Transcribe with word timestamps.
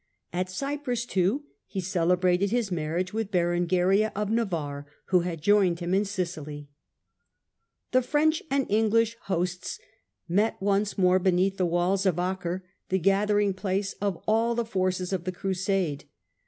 At 0.33 0.49
Cyprus, 0.49 1.05
too, 1.05 1.43
he 1.67 1.79
celebrated 1.79 2.49
his 2.49 2.71
marriage 2.71 3.13
with 3.13 3.29
Berengaria 3.29 4.11
of 4.15 4.31
Navarre, 4.31 4.87
who 5.09 5.19
had 5.19 5.43
joined 5.43 5.79
him 5.79 5.93
in 5.93 6.05
Sicily. 6.05 6.69
The 7.91 8.01
French 8.01 8.41
and 8.49 8.65
English 8.67 9.15
hosts 9.25 9.77
met 10.27 10.59
once 10.59 10.97
more 10.97 11.19
beneath 11.19 11.57
the 11.57 11.67
walls 11.67 12.07
of 12.07 12.17
Acre, 12.17 12.67
the 12.89 12.97
gathering 12.97 13.53
place 13.53 13.93
of 14.01 14.17
all 14.27 14.55
the 14.55 14.65
forces 14.65 15.09
Siege 15.09 15.13
of 15.17 15.21
of 15.21 15.25
the 15.25 15.31
Crusadc. 15.33 16.05